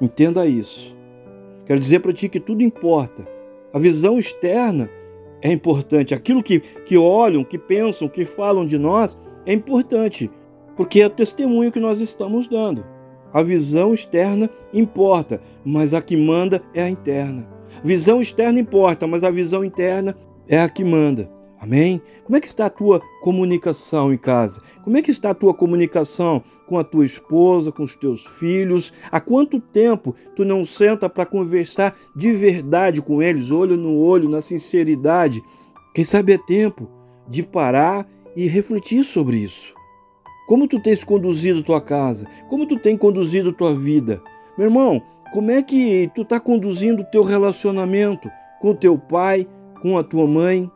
Entenda 0.00 0.46
isso. 0.46 0.96
Quero 1.66 1.80
dizer 1.80 2.00
para 2.00 2.12
ti 2.12 2.28
que 2.28 2.40
tudo 2.40 2.62
importa. 2.62 3.26
A 3.72 3.78
visão 3.78 4.18
externa 4.18 4.88
é 5.40 5.50
importante. 5.50 6.14
Aquilo 6.14 6.42
que, 6.42 6.60
que 6.60 6.96
olham, 6.96 7.42
que 7.42 7.58
pensam, 7.58 8.08
que 8.08 8.24
falam 8.24 8.64
de 8.64 8.78
nós 8.78 9.18
é 9.44 9.52
importante, 9.52 10.30
porque 10.76 11.00
é 11.00 11.06
o 11.06 11.10
testemunho 11.10 11.72
que 11.72 11.80
nós 11.80 12.00
estamos 12.00 12.48
dando. 12.48 12.84
A 13.32 13.42
visão 13.42 13.94
externa 13.94 14.50
importa, 14.72 15.40
mas 15.64 15.94
a 15.94 16.02
que 16.02 16.16
manda 16.16 16.62
é 16.74 16.82
a 16.82 16.90
interna. 16.90 17.48
Visão 17.82 18.20
externa 18.20 18.60
importa, 18.60 19.06
mas 19.06 19.24
a 19.24 19.30
visão 19.30 19.64
interna 19.64 20.16
é 20.46 20.60
a 20.60 20.68
que 20.68 20.84
manda. 20.84 21.30
Amém? 21.62 22.02
Como 22.24 22.36
é 22.36 22.40
que 22.40 22.46
está 22.48 22.66
a 22.66 22.70
tua 22.70 23.00
comunicação 23.22 24.12
em 24.12 24.18
casa? 24.18 24.60
Como 24.82 24.96
é 24.96 25.02
que 25.02 25.12
está 25.12 25.30
a 25.30 25.34
tua 25.34 25.54
comunicação 25.54 26.42
com 26.66 26.76
a 26.76 26.82
tua 26.82 27.04
esposa, 27.04 27.70
com 27.70 27.84
os 27.84 27.94
teus 27.94 28.26
filhos? 28.26 28.92
Há 29.12 29.20
quanto 29.20 29.60
tempo 29.60 30.12
tu 30.34 30.44
não 30.44 30.64
senta 30.64 31.08
para 31.08 31.24
conversar 31.24 31.94
de 32.16 32.32
verdade 32.32 33.00
com 33.00 33.22
eles, 33.22 33.52
olho 33.52 33.76
no 33.76 33.96
olho, 33.96 34.28
na 34.28 34.40
sinceridade? 34.40 35.40
Quem 35.94 36.02
sabe 36.02 36.32
é 36.32 36.38
tempo 36.38 36.90
de 37.28 37.44
parar 37.44 38.08
e 38.34 38.48
refletir 38.48 39.04
sobre 39.04 39.36
isso. 39.36 39.72
Como 40.46 40.66
tu 40.66 40.80
tens 40.80 41.04
conduzido 41.04 41.62
tua 41.62 41.80
casa? 41.80 42.26
Como 42.48 42.66
tu 42.66 42.78
tens 42.78 42.98
conduzido 42.98 43.52
tua 43.52 43.74
vida? 43.74 44.20
Meu 44.58 44.66
irmão, 44.66 45.00
como 45.32 45.50
é 45.50 45.62
que 45.62 46.10
tu 46.14 46.22
está 46.22 46.38
conduzindo 46.38 47.02
o 47.02 47.06
teu 47.06 47.22
relacionamento 47.22 48.30
com 48.60 48.70
o 48.70 48.74
teu 48.74 48.98
pai, 48.98 49.48
com 49.80 49.96
a 49.96 50.04
tua 50.04 50.26
mãe? 50.26 50.70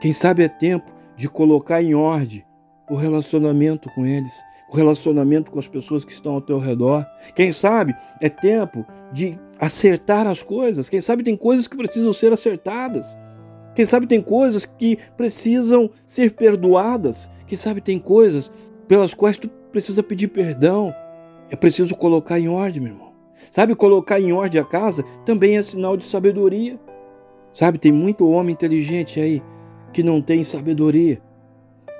Quem 0.00 0.12
sabe 0.12 0.42
é 0.44 0.48
tempo 0.48 0.90
de 1.16 1.28
colocar 1.28 1.82
em 1.82 1.94
ordem 1.94 2.44
o 2.88 2.94
relacionamento 2.94 3.88
com 3.94 4.06
eles, 4.06 4.42
o 4.70 4.76
relacionamento 4.76 5.50
com 5.50 5.58
as 5.58 5.68
pessoas 5.68 6.04
que 6.04 6.12
estão 6.12 6.34
ao 6.34 6.40
teu 6.40 6.58
redor. 6.58 7.04
Quem 7.34 7.52
sabe 7.52 7.94
é 8.20 8.28
tempo 8.28 8.84
de 9.12 9.38
acertar 9.60 10.26
as 10.26 10.42
coisas. 10.42 10.88
Quem 10.88 11.00
sabe 11.00 11.22
tem 11.22 11.36
coisas 11.36 11.68
que 11.68 11.76
precisam 11.76 12.12
ser 12.12 12.32
acertadas. 12.32 13.16
Quem 13.74 13.84
sabe 13.84 14.06
tem 14.06 14.20
coisas 14.20 14.64
que 14.64 14.98
precisam 15.16 15.90
ser 16.06 16.32
perdoadas. 16.32 17.30
Quem 17.46 17.56
sabe 17.56 17.80
tem 17.80 17.98
coisas 17.98 18.52
pelas 18.86 19.14
quais 19.14 19.36
tu 19.36 19.48
precisa 19.72 20.02
pedir 20.02 20.28
perdão. 20.28 20.94
É 21.50 21.56
preciso 21.56 21.94
colocar 21.94 22.38
em 22.38 22.48
ordem, 22.48 22.82
meu 22.82 22.92
irmão. 22.92 23.12
Sabe, 23.50 23.74
colocar 23.74 24.20
em 24.20 24.32
ordem 24.32 24.60
a 24.60 24.64
casa 24.64 25.04
também 25.24 25.56
é 25.56 25.62
sinal 25.62 25.96
de 25.96 26.04
sabedoria. 26.04 26.78
Sabe, 27.52 27.78
tem 27.78 27.92
muito 27.92 28.28
homem 28.28 28.52
inteligente 28.52 29.20
aí 29.20 29.42
que 29.92 30.02
não 30.02 30.20
tem 30.20 30.42
sabedoria. 30.42 31.20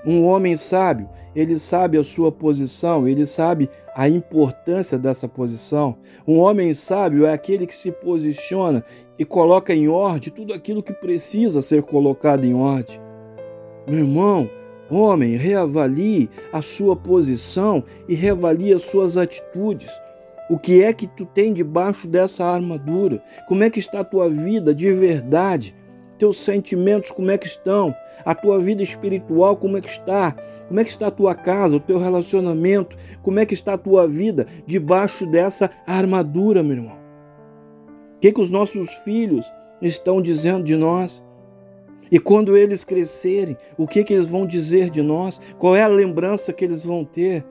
Um 0.06 0.24
homem 0.24 0.54
sábio, 0.54 1.08
ele 1.34 1.58
sabe 1.58 1.96
a 1.96 2.04
sua 2.04 2.30
posição, 2.30 3.08
ele 3.08 3.26
sabe 3.26 3.70
a 3.94 4.08
importância 4.08 4.98
dessa 4.98 5.26
posição. 5.26 5.96
Um 6.26 6.38
homem 6.38 6.74
sábio 6.74 7.24
é 7.24 7.32
aquele 7.32 7.66
que 7.66 7.76
se 7.76 7.90
posiciona 7.90 8.84
e 9.18 9.24
coloca 9.24 9.74
em 9.74 9.88
ordem 9.88 10.32
tudo 10.32 10.52
aquilo 10.52 10.82
que 10.82 10.92
precisa 10.92 11.62
ser 11.62 11.82
colocado 11.82 12.44
em 12.44 12.54
ordem. 12.54 13.00
Meu 13.86 14.00
irmão, 14.00 14.50
homem, 14.90 15.36
reavalie 15.36 16.28
a 16.52 16.60
sua 16.60 16.94
posição 16.94 17.82
e 18.08 18.14
reavalie 18.14 18.72
as 18.72 18.82
suas 18.82 19.16
atitudes. 19.16 19.90
O 20.50 20.58
que 20.58 20.82
é 20.82 20.92
que 20.92 21.06
tu 21.06 21.24
tem 21.24 21.54
debaixo 21.54 22.06
dessa 22.06 22.44
armadura? 22.44 23.22
Como 23.48 23.64
é 23.64 23.70
que 23.70 23.78
está 23.78 24.00
a 24.00 24.04
tua 24.04 24.28
vida 24.28 24.74
de 24.74 24.92
verdade? 24.92 25.74
Teus 26.18 26.38
sentimentos 26.38 27.10
como 27.10 27.30
é 27.30 27.38
que 27.38 27.46
estão, 27.46 27.94
a 28.24 28.34
tua 28.34 28.58
vida 28.58 28.82
espiritual 28.82 29.56
como 29.56 29.76
é 29.76 29.80
que 29.80 29.88
está, 29.88 30.34
como 30.68 30.80
é 30.80 30.84
que 30.84 30.90
está 30.90 31.08
a 31.08 31.10
tua 31.10 31.34
casa, 31.34 31.76
o 31.76 31.80
teu 31.80 31.98
relacionamento, 31.98 32.96
como 33.22 33.38
é 33.38 33.46
que 33.46 33.54
está 33.54 33.74
a 33.74 33.78
tua 33.78 34.06
vida 34.06 34.46
debaixo 34.66 35.26
dessa 35.26 35.70
armadura, 35.86 36.62
meu 36.62 36.76
irmão. 36.76 36.96
O 38.16 38.20
que, 38.20 38.32
que 38.32 38.40
os 38.40 38.50
nossos 38.50 38.90
filhos 38.98 39.44
estão 39.82 40.22
dizendo 40.22 40.64
de 40.64 40.76
nós? 40.76 41.22
E 42.10 42.18
quando 42.18 42.56
eles 42.56 42.84
crescerem, 42.84 43.56
o 43.76 43.86
que, 43.86 44.04
que 44.04 44.14
eles 44.14 44.26
vão 44.26 44.46
dizer 44.46 44.90
de 44.90 45.02
nós? 45.02 45.40
Qual 45.58 45.74
é 45.74 45.82
a 45.82 45.88
lembrança 45.88 46.52
que 46.52 46.64
eles 46.64 46.84
vão 46.84 47.04
ter? 47.04 47.44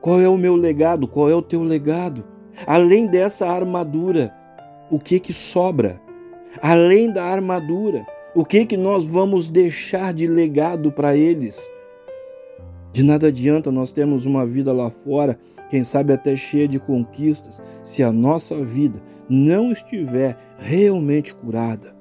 Qual 0.00 0.20
é 0.20 0.28
o 0.28 0.36
meu 0.36 0.56
legado? 0.56 1.06
Qual 1.06 1.30
é 1.30 1.34
o 1.34 1.42
teu 1.42 1.62
legado? 1.62 2.24
Além 2.66 3.06
dessa 3.06 3.46
armadura, 3.46 4.32
o 4.90 4.98
que 4.98 5.18
que 5.18 5.32
sobra? 5.32 6.00
Além 6.60 7.10
da 7.12 7.24
armadura, 7.24 8.06
o 8.34 8.44
que 8.44 8.66
que 8.66 8.76
nós 8.76 9.04
vamos 9.04 9.48
deixar 9.48 10.12
de 10.12 10.26
legado 10.26 10.90
para 10.90 11.16
eles? 11.16 11.70
De 12.92 13.02
nada 13.02 13.28
adianta 13.28 13.70
nós 13.70 13.92
termos 13.92 14.24
uma 14.24 14.46
vida 14.46 14.72
lá 14.72 14.90
fora, 14.90 15.38
quem 15.70 15.82
sabe 15.82 16.12
até 16.12 16.36
cheia 16.36 16.68
de 16.68 16.78
conquistas, 16.78 17.62
se 17.82 18.02
a 18.02 18.12
nossa 18.12 18.64
vida 18.64 19.02
não 19.28 19.72
estiver 19.72 20.36
realmente 20.58 21.34
curada. 21.34 21.94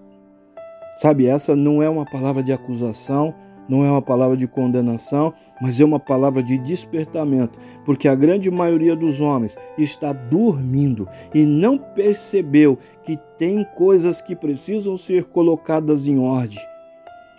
Sabe, 0.98 1.26
essa 1.26 1.56
não 1.56 1.82
é 1.82 1.90
uma 1.90 2.06
palavra 2.06 2.44
de 2.44 2.54
acusação, 2.54 3.34
não 3.68 3.84
é 3.86 3.90
uma 3.90 4.02
palavra 4.02 4.36
de 4.36 4.48
condenação, 4.48 5.34
mas 5.62 5.80
é 5.80 5.86
uma 5.86 6.00
palavra 6.00 6.44
de 6.44 6.58
despertamento, 6.58 7.60
porque 7.86 8.08
a 8.08 8.16
grande 8.16 8.52
maioria 8.52 8.96
dos 8.96 9.22
homens 9.22 9.58
está 9.78 10.14
dormindo 10.14 11.08
e 11.34 11.46
não 11.46 11.78
percebeu 11.78 12.78
que 13.04 13.18
tem 13.38 13.66
coisas 13.76 14.22
que 14.22 14.36
precisam 14.36 14.98
ser 14.98 15.26
colocadas 15.26 16.08
em 16.08 16.20
ordem. 16.20 16.60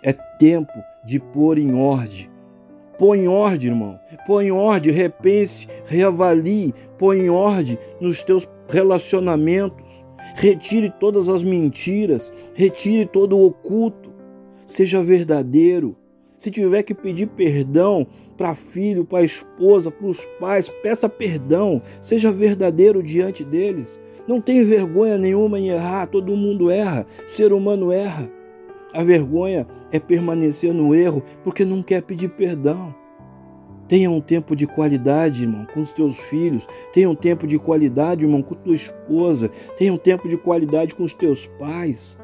É 0.03 0.13
tempo 0.13 0.73
de 1.03 1.19
pôr 1.19 1.57
em 1.57 1.73
ordem. 1.73 2.29
Põe 2.97 3.19
em 3.21 3.27
ordem, 3.27 3.69
irmão. 3.71 3.99
Põe 4.25 4.47
em 4.47 4.51
ordem, 4.51 4.91
repense, 4.91 5.67
reavalie, 5.85 6.73
põe 6.97 7.19
em 7.19 7.29
ordem 7.29 7.77
nos 7.99 8.23
teus 8.23 8.47
relacionamentos, 8.69 10.03
retire 10.35 10.89
todas 10.89 11.29
as 11.29 11.43
mentiras, 11.43 12.31
retire 12.53 13.05
todo 13.05 13.37
o 13.37 13.47
oculto, 13.47 14.13
seja 14.65 15.03
verdadeiro. 15.03 15.95
Se 16.45 16.51
tiver 16.51 16.83
que 16.83 16.93
pedir 16.93 17.25
perdão 17.25 18.05
para 18.37 18.53
filho, 18.53 19.03
para 19.03 19.25
esposa, 19.25 19.89
para 19.89 20.05
os 20.05 20.23
pais, 20.39 20.69
peça 20.83 21.09
perdão, 21.09 21.81
seja 21.99 22.31
verdadeiro 22.31 23.01
diante 23.01 23.43
deles. 23.43 23.99
Não 24.27 24.39
tem 24.39 24.63
vergonha 24.63 25.17
nenhuma 25.17 25.57
em 25.59 25.69
errar, 25.69 26.05
todo 26.05 26.37
mundo 26.37 26.69
erra, 26.69 27.07
o 27.25 27.31
ser 27.31 27.51
humano 27.51 27.91
erra. 27.91 28.29
A 28.93 29.01
vergonha 29.01 29.65
é 29.91 29.99
permanecer 29.99 30.71
no 30.71 30.93
erro 30.93 31.23
porque 31.43 31.65
não 31.65 31.81
quer 31.81 32.03
pedir 32.03 32.29
perdão. 32.29 32.93
Tenha 33.87 34.11
um 34.11 34.21
tempo 34.21 34.55
de 34.55 34.67
qualidade, 34.67 35.41
irmão, 35.41 35.65
com 35.73 35.81
os 35.81 35.93
teus 35.93 36.15
filhos. 36.15 36.67
Tenha 36.93 37.09
um 37.09 37.15
tempo 37.15 37.47
de 37.47 37.57
qualidade, 37.57 38.23
irmão, 38.23 38.43
com 38.43 38.53
tua 38.53 38.75
esposa. 38.75 39.49
Tenha 39.75 39.91
um 39.91 39.97
tempo 39.97 40.29
de 40.29 40.37
qualidade 40.37 40.93
com 40.93 41.03
os 41.03 41.13
teus 41.15 41.47
pais. 41.57 42.19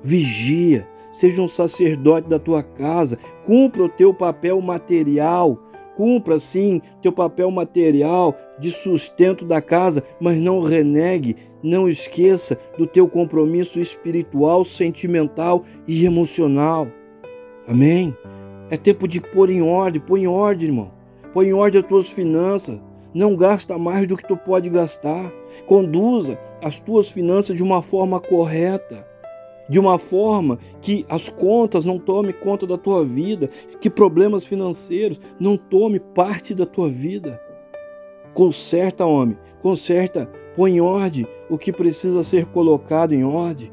Vigia, 0.00 0.86
seja 1.10 1.42
um 1.42 1.48
sacerdote 1.48 2.28
da 2.28 2.38
tua 2.38 2.62
casa. 2.62 3.18
Cumpra 3.44 3.84
o 3.84 3.88
teu 3.88 4.12
papel 4.14 4.60
material. 4.60 5.58
Cumpra, 5.96 6.38
sim, 6.38 6.80
teu 7.02 7.12
papel 7.12 7.50
material 7.50 8.34
de 8.58 8.70
sustento 8.70 9.44
da 9.44 9.60
casa, 9.60 10.02
mas 10.18 10.38
não 10.38 10.62
renegue, 10.62 11.36
não 11.62 11.88
esqueça 11.88 12.58
do 12.78 12.86
teu 12.86 13.06
compromisso 13.06 13.78
espiritual, 13.78 14.64
sentimental 14.64 15.64
e 15.86 16.06
emocional. 16.06 16.88
Amém? 17.68 18.16
É 18.70 18.76
tempo 18.76 19.06
de 19.06 19.20
pôr 19.20 19.50
em 19.50 19.60
ordem, 19.60 20.00
põe 20.00 20.22
em 20.22 20.26
ordem, 20.26 20.68
irmão. 20.68 20.90
Põe 21.34 21.48
em 21.48 21.52
ordem 21.52 21.80
as 21.80 21.86
tuas 21.86 22.08
finanças. 22.08 22.80
Não 23.12 23.34
gasta 23.34 23.76
mais 23.76 24.06
do 24.06 24.16
que 24.16 24.26
tu 24.26 24.36
pode 24.36 24.70
gastar. 24.70 25.30
Conduza 25.66 26.38
as 26.62 26.78
tuas 26.78 27.10
finanças 27.10 27.56
de 27.56 27.62
uma 27.62 27.82
forma 27.82 28.20
correta. 28.20 29.06
De 29.70 29.78
uma 29.78 30.00
forma 30.00 30.58
que 30.82 31.06
as 31.08 31.28
contas 31.28 31.84
não 31.84 31.96
tomem 31.96 32.32
conta 32.32 32.66
da 32.66 32.76
tua 32.76 33.04
vida, 33.04 33.48
que 33.80 33.88
problemas 33.88 34.44
financeiros 34.44 35.20
não 35.38 35.56
tomem 35.56 36.00
parte 36.12 36.56
da 36.56 36.66
tua 36.66 36.88
vida. 36.88 37.40
Conserta, 38.34 39.06
homem, 39.06 39.38
conserta, 39.62 40.28
põe 40.56 40.72
em 40.72 40.80
ordem 40.80 41.24
o 41.48 41.56
que 41.56 41.72
precisa 41.72 42.24
ser 42.24 42.46
colocado 42.46 43.12
em 43.12 43.22
ordem. 43.22 43.70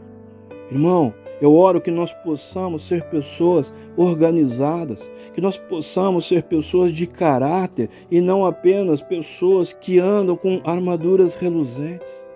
Irmão, 0.70 1.16
eu 1.42 1.56
oro 1.56 1.82
que 1.82 1.89
nós 1.89 2.13
possamos 2.13 2.84
ser 2.84 3.10
pessoas 3.10 3.74
organizadas, 3.96 5.10
que 5.34 5.42
nós 5.42 5.58
possamos 5.58 6.27
ser 6.27 6.44
pessoas 6.44 6.92
de 6.92 7.08
caráter 7.08 7.89
e 8.12 8.22
não 8.22 8.46
apenas 8.46 9.01
pessoas 9.01 9.74
que 9.74 9.98
andam 9.98 10.38
com 10.38 10.62
armaduras 10.63 11.34
reluzentes. 11.34 12.26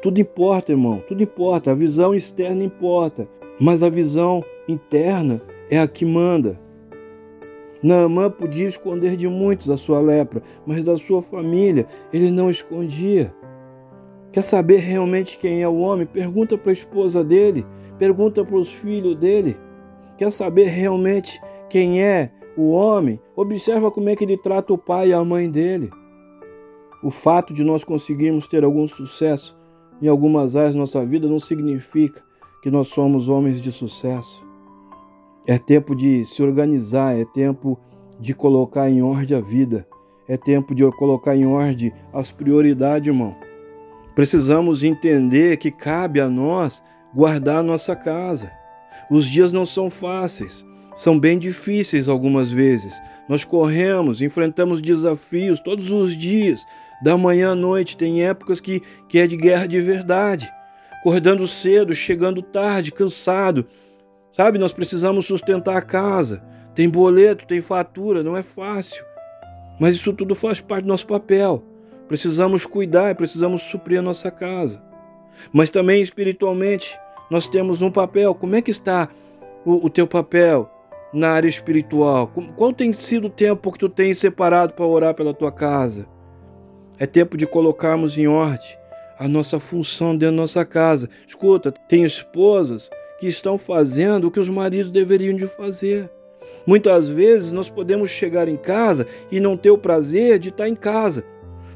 Tudo 0.00 0.20
importa, 0.20 0.72
irmão, 0.72 1.02
tudo 1.06 1.22
importa. 1.22 1.70
A 1.70 1.74
visão 1.74 2.14
externa 2.14 2.62
importa, 2.62 3.28
mas 3.60 3.82
a 3.82 3.88
visão 3.88 4.44
interna 4.68 5.42
é 5.70 5.78
a 5.78 5.88
que 5.88 6.04
manda. 6.04 6.58
Naamã 7.82 8.30
podia 8.30 8.66
esconder 8.66 9.16
de 9.16 9.28
muitos 9.28 9.70
a 9.70 9.76
sua 9.76 10.00
lepra, 10.00 10.42
mas 10.66 10.82
da 10.82 10.96
sua 10.96 11.22
família 11.22 11.86
ele 12.12 12.30
não 12.30 12.50
escondia. 12.50 13.34
Quer 14.32 14.42
saber 14.42 14.78
realmente 14.78 15.38
quem 15.38 15.62
é 15.62 15.68
o 15.68 15.78
homem? 15.78 16.06
Pergunta 16.06 16.58
para 16.58 16.70
a 16.70 16.72
esposa 16.72 17.24
dele 17.24 17.64
pergunta 17.98 18.44
para 18.44 18.56
os 18.56 18.72
filhos 18.72 19.16
dele. 19.16 19.58
Quer 20.16 20.30
saber 20.30 20.66
realmente 20.66 21.40
quem 21.68 22.02
é 22.02 22.30
o 22.56 22.70
homem? 22.70 23.20
Observa 23.36 23.90
como 23.90 24.08
é 24.08 24.16
que 24.16 24.24
ele 24.24 24.38
trata 24.38 24.72
o 24.72 24.78
pai 24.78 25.08
e 25.08 25.12
a 25.12 25.22
mãe 25.22 25.50
dele. 25.50 25.90
O 27.02 27.10
fato 27.10 27.52
de 27.52 27.62
nós 27.62 27.84
conseguirmos 27.84 28.48
ter 28.48 28.64
algum 28.64 28.86
sucesso 28.88 29.57
em 30.00 30.08
algumas 30.08 30.56
áreas 30.56 30.74
da 30.74 30.80
nossa 30.80 31.04
vida 31.04 31.28
não 31.28 31.38
significa 31.38 32.22
que 32.62 32.70
nós 32.70 32.88
somos 32.88 33.28
homens 33.28 33.60
de 33.60 33.72
sucesso. 33.72 34.46
É 35.46 35.58
tempo 35.58 35.94
de 35.94 36.24
se 36.24 36.42
organizar, 36.42 37.18
é 37.18 37.24
tempo 37.24 37.78
de 38.20 38.34
colocar 38.34 38.90
em 38.90 39.02
ordem 39.02 39.36
a 39.36 39.40
vida, 39.40 39.86
é 40.28 40.36
tempo 40.36 40.74
de 40.74 40.88
colocar 40.92 41.36
em 41.36 41.46
ordem 41.46 41.92
as 42.12 42.30
prioridades, 42.30 43.08
irmão. 43.08 43.34
Precisamos 44.14 44.82
entender 44.82 45.56
que 45.56 45.70
cabe 45.70 46.20
a 46.20 46.28
nós 46.28 46.82
guardar 47.14 47.58
a 47.58 47.62
nossa 47.62 47.94
casa. 47.94 48.50
Os 49.10 49.24
dias 49.24 49.52
não 49.52 49.64
são 49.64 49.88
fáceis, 49.88 50.66
são 50.94 51.18
bem 51.18 51.38
difíceis 51.38 52.08
algumas 52.08 52.50
vezes. 52.50 53.00
Nós 53.28 53.44
corremos, 53.44 54.20
enfrentamos 54.20 54.82
desafios 54.82 55.60
todos 55.60 55.90
os 55.90 56.16
dias, 56.16 56.66
da 57.02 57.16
manhã 57.16 57.52
à 57.52 57.54
noite. 57.54 57.96
Tem 57.96 58.24
épocas 58.24 58.60
que, 58.60 58.82
que 59.08 59.18
é 59.18 59.26
de 59.26 59.36
guerra 59.36 59.66
de 59.66 59.80
verdade. 59.80 60.50
Acordando 61.00 61.46
cedo, 61.46 61.94
chegando 61.94 62.42
tarde, 62.42 62.92
cansado. 62.92 63.66
Sabe, 64.32 64.58
nós 64.58 64.72
precisamos 64.72 65.26
sustentar 65.26 65.76
a 65.76 65.82
casa. 65.82 66.42
Tem 66.74 66.88
boleto, 66.88 67.46
tem 67.46 67.60
fatura, 67.60 68.22
não 68.22 68.36
é 68.36 68.42
fácil. 68.42 69.04
Mas 69.80 69.94
isso 69.94 70.12
tudo 70.12 70.34
faz 70.34 70.60
parte 70.60 70.84
do 70.84 70.88
nosso 70.88 71.06
papel. 71.06 71.64
Precisamos 72.08 72.64
cuidar, 72.66 73.14
precisamos 73.14 73.62
suprir 73.62 73.98
a 73.98 74.02
nossa 74.02 74.30
casa 74.30 74.88
mas 75.52 75.70
também 75.70 76.02
espiritualmente 76.02 76.98
nós 77.30 77.46
temos 77.46 77.82
um 77.82 77.90
papel. 77.90 78.34
Como 78.34 78.56
é 78.56 78.62
que 78.62 78.70
está 78.70 79.08
o, 79.64 79.86
o 79.86 79.90
teu 79.90 80.06
papel 80.06 80.68
na 81.12 81.30
área 81.30 81.48
espiritual? 81.48 82.30
Qual 82.56 82.72
tem 82.72 82.92
sido 82.92 83.26
o 83.26 83.30
tempo 83.30 83.72
que 83.72 83.78
tu 83.78 83.88
tens 83.88 84.18
separado 84.18 84.72
para 84.74 84.86
orar 84.86 85.14
pela 85.14 85.34
tua 85.34 85.52
casa? 85.52 86.06
É 86.98 87.06
tempo 87.06 87.36
de 87.36 87.46
colocarmos 87.46 88.18
em 88.18 88.26
ordem 88.26 88.76
a 89.18 89.26
nossa 89.26 89.58
função 89.58 90.16
dentro 90.16 90.36
da 90.36 90.42
nossa 90.42 90.64
casa. 90.64 91.08
Escuta, 91.26 91.72
tem 91.72 92.04
esposas 92.04 92.88
que 93.18 93.26
estão 93.26 93.58
fazendo 93.58 94.28
o 94.28 94.30
que 94.30 94.38
os 94.38 94.48
maridos 94.48 94.90
deveriam 94.90 95.36
de 95.36 95.46
fazer. 95.46 96.08
Muitas 96.66 97.08
vezes 97.08 97.52
nós 97.52 97.68
podemos 97.68 98.10
chegar 98.10 98.48
em 98.48 98.56
casa 98.56 99.06
e 99.30 99.40
não 99.40 99.56
ter 99.56 99.70
o 99.70 99.78
prazer 99.78 100.38
de 100.38 100.50
estar 100.50 100.68
em 100.68 100.74
casa, 100.74 101.24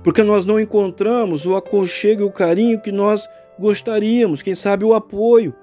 porque 0.05 0.23
nós 0.23 0.45
não 0.45 0.61
encontramos 0.61 1.47
o 1.47 1.57
aconchego 1.57 2.23
e 2.23 2.25
o 2.25 2.31
carinho 2.31 2.81
que 2.81 2.93
nós 2.93 3.29
gostaríamos, 3.59 4.43
quem 4.43 4.55
sabe 4.55 4.85
o 4.85 4.95
apoio. 4.95 5.55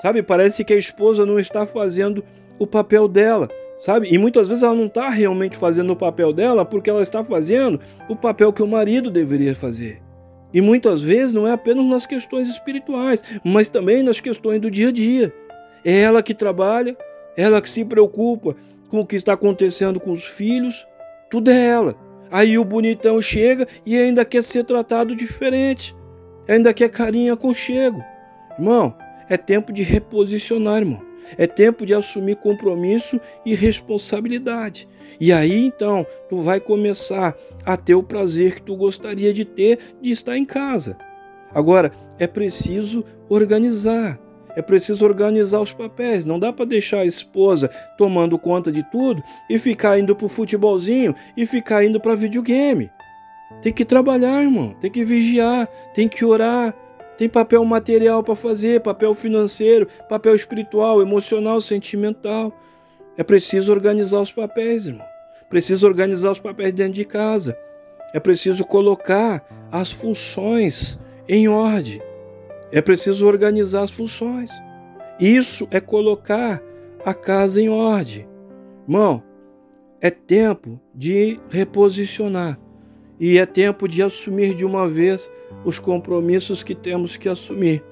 Sabe, 0.00 0.22
parece 0.22 0.62
que 0.62 0.74
a 0.74 0.78
esposa 0.78 1.24
não 1.24 1.38
está 1.38 1.64
fazendo 1.64 2.22
o 2.58 2.66
papel 2.66 3.08
dela, 3.08 3.48
sabe? 3.78 4.12
E 4.12 4.18
muitas 4.18 4.48
vezes 4.48 4.62
ela 4.62 4.74
não 4.74 4.86
está 4.86 5.08
realmente 5.10 5.56
fazendo 5.56 5.92
o 5.92 5.96
papel 5.96 6.32
dela 6.32 6.64
porque 6.64 6.90
ela 6.90 7.02
está 7.02 7.24
fazendo 7.24 7.80
o 8.08 8.16
papel 8.16 8.52
que 8.52 8.62
o 8.62 8.66
marido 8.66 9.10
deveria 9.10 9.54
fazer. 9.54 10.02
E 10.52 10.60
muitas 10.60 11.02
vezes 11.02 11.32
não 11.32 11.46
é 11.46 11.52
apenas 11.52 11.86
nas 11.86 12.06
questões 12.06 12.48
espirituais, 12.48 13.22
mas 13.44 13.68
também 13.68 14.02
nas 14.02 14.20
questões 14.20 14.60
do 14.60 14.70
dia 14.70 14.88
a 14.88 14.92
dia. 14.92 15.32
É 15.84 16.00
ela 16.00 16.22
que 16.22 16.34
trabalha, 16.34 16.96
ela 17.36 17.60
que 17.60 17.68
se 17.68 17.84
preocupa 17.84 18.56
com 18.88 19.00
o 19.00 19.06
que 19.06 19.16
está 19.16 19.34
acontecendo 19.34 20.00
com 20.00 20.12
os 20.12 20.24
filhos, 20.24 20.86
tudo 21.30 21.50
é 21.50 21.66
ela. 21.66 21.94
Aí 22.30 22.58
o 22.58 22.64
bonitão 22.64 23.20
chega 23.20 23.66
e 23.84 23.96
ainda 23.96 24.24
quer 24.24 24.42
ser 24.42 24.64
tratado 24.64 25.14
diferente 25.14 25.94
ainda 26.48 26.72
que 26.72 26.84
é 26.84 26.88
carinho 26.88 27.34
aconchego. 27.34 28.02
Irmão, 28.58 28.94
é 29.28 29.36
tempo 29.36 29.72
de 29.72 29.82
reposicionar, 29.82 30.78
irmão. 30.78 31.02
É 31.36 31.46
tempo 31.46 31.84
de 31.84 31.92
assumir 31.92 32.36
compromisso 32.36 33.20
e 33.44 33.54
responsabilidade. 33.54 34.86
E 35.20 35.32
aí 35.32 35.66
então 35.66 36.06
tu 36.28 36.40
vai 36.40 36.60
começar 36.60 37.34
a 37.64 37.76
ter 37.76 37.94
o 37.94 38.02
prazer 38.02 38.56
que 38.56 38.62
tu 38.62 38.76
gostaria 38.76 39.32
de 39.32 39.44
ter 39.44 39.78
de 40.00 40.10
estar 40.12 40.36
em 40.36 40.44
casa. 40.44 40.96
Agora, 41.52 41.90
é 42.18 42.26
preciso 42.26 43.04
organizar. 43.28 44.20
É 44.54 44.62
preciso 44.62 45.04
organizar 45.04 45.60
os 45.60 45.72
papéis. 45.72 46.24
Não 46.24 46.38
dá 46.38 46.52
para 46.52 46.64
deixar 46.64 47.00
a 47.00 47.06
esposa 47.06 47.68
tomando 47.98 48.38
conta 48.38 48.72
de 48.72 48.82
tudo 48.90 49.22
e 49.50 49.58
ficar 49.58 49.98
indo 49.98 50.16
para 50.16 50.26
o 50.26 50.30
futebolzinho 50.30 51.14
e 51.36 51.44
ficar 51.44 51.84
indo 51.84 52.00
para 52.00 52.14
videogame. 52.14 52.90
Tem 53.60 53.72
que 53.72 53.84
trabalhar, 53.84 54.42
irmão. 54.42 54.74
Tem 54.80 54.90
que 54.90 55.04
vigiar. 55.04 55.68
Tem 55.94 56.08
que 56.08 56.24
orar. 56.24 56.74
Tem 57.16 57.28
papel 57.28 57.64
material 57.64 58.22
para 58.22 58.34
fazer, 58.34 58.80
papel 58.80 59.14
financeiro, 59.14 59.88
papel 60.08 60.34
espiritual, 60.34 61.00
emocional, 61.00 61.60
sentimental. 61.60 62.52
É 63.16 63.22
preciso 63.22 63.72
organizar 63.72 64.20
os 64.20 64.32
papéis, 64.32 64.86
irmão. 64.86 65.06
Preciso 65.48 65.86
organizar 65.86 66.32
os 66.32 66.40
papéis 66.40 66.74
dentro 66.74 66.92
de 66.92 67.04
casa. 67.04 67.56
É 68.12 68.20
preciso 68.20 68.64
colocar 68.64 69.44
as 69.70 69.90
funções 69.92 70.98
em 71.28 71.48
ordem. 71.48 72.02
É 72.70 72.82
preciso 72.82 73.26
organizar 73.26 73.82
as 73.82 73.90
funções. 73.90 74.50
Isso 75.18 75.66
é 75.70 75.80
colocar 75.80 76.62
a 77.04 77.14
casa 77.14 77.60
em 77.60 77.68
ordem. 77.68 78.26
Irmão, 78.86 79.22
é 80.00 80.10
tempo 80.10 80.78
de 80.94 81.40
reposicionar 81.48 82.58
e 83.18 83.38
é 83.38 83.46
tempo 83.46 83.88
de 83.88 84.02
assumir 84.02 84.54
de 84.54 84.64
uma 84.64 84.86
vez 84.86 85.30
os 85.66 85.80
compromissos 85.80 86.62
que 86.62 86.76
temos 86.76 87.16
que 87.16 87.28
assumir. 87.28 87.84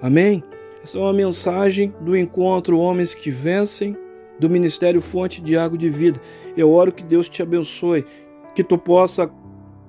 Amém? 0.00 0.44
Essa 0.80 0.96
é 0.96 1.00
uma 1.00 1.12
mensagem 1.12 1.92
do 2.00 2.16
encontro 2.16 2.78
Homens 2.78 3.14
que 3.14 3.32
Vencem, 3.32 3.96
do 4.38 4.48
Ministério 4.48 5.00
Fonte 5.02 5.40
de 5.40 5.56
Água 5.56 5.76
de 5.76 5.90
Vida. 5.90 6.20
Eu 6.56 6.70
oro 6.70 6.92
que 6.92 7.02
Deus 7.02 7.28
te 7.28 7.42
abençoe, 7.42 8.06
que 8.54 8.62
tu 8.62 8.78
possa 8.78 9.28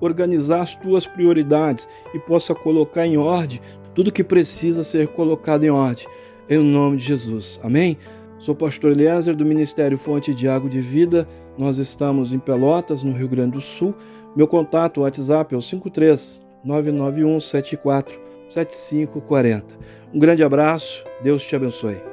organizar 0.00 0.62
as 0.62 0.74
tuas 0.74 1.06
prioridades 1.06 1.88
e 2.12 2.18
possa 2.18 2.56
colocar 2.56 3.06
em 3.06 3.16
ordem 3.16 3.60
tudo 3.94 4.10
que 4.10 4.24
precisa 4.24 4.82
ser 4.82 5.06
colocado 5.06 5.62
em 5.62 5.70
ordem. 5.70 6.06
Em 6.50 6.58
nome 6.58 6.96
de 6.96 7.04
Jesus. 7.04 7.60
Amém? 7.62 7.96
Sou 8.36 8.54
pastor 8.54 8.90
Eliezer 8.90 9.36
do 9.36 9.46
Ministério 9.46 9.96
Fonte 9.96 10.34
de 10.34 10.48
Água 10.48 10.68
de 10.68 10.80
Vida. 10.80 11.28
Nós 11.56 11.78
estamos 11.78 12.32
em 12.32 12.38
Pelotas, 12.40 13.04
no 13.04 13.12
Rio 13.12 13.28
Grande 13.28 13.52
do 13.52 13.60
Sul. 13.60 13.94
Meu 14.34 14.48
contato 14.48 15.02
WhatsApp 15.02 15.54
é 15.54 15.58
o 15.58 15.62
53 15.62 16.51
991 16.64 17.40
74 17.40 18.20
7540. 18.48 19.76
Um 20.12 20.18
grande 20.18 20.44
abraço, 20.44 21.04
Deus 21.22 21.44
te 21.44 21.56
abençoe. 21.56 22.11